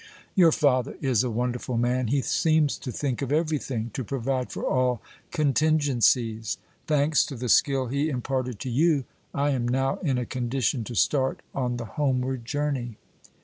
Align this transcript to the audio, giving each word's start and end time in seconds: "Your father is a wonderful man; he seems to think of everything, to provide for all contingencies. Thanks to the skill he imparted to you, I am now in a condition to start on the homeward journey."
"Your 0.33 0.51
father 0.51 0.97
is 0.99 1.23
a 1.23 1.29
wonderful 1.29 1.77
man; 1.77 2.07
he 2.07 2.23
seems 2.23 2.75
to 2.79 2.91
think 2.91 3.21
of 3.21 3.31
everything, 3.31 3.91
to 3.93 4.03
provide 4.03 4.51
for 4.51 4.63
all 4.65 4.99
contingencies. 5.29 6.57
Thanks 6.87 7.23
to 7.27 7.35
the 7.35 7.49
skill 7.49 7.85
he 7.85 8.09
imparted 8.09 8.59
to 8.61 8.69
you, 8.71 9.05
I 9.31 9.51
am 9.51 9.67
now 9.67 9.97
in 9.97 10.17
a 10.17 10.25
condition 10.25 10.83
to 10.85 10.95
start 10.95 11.41
on 11.53 11.77
the 11.77 11.85
homeward 11.85 12.45
journey." 12.45 12.97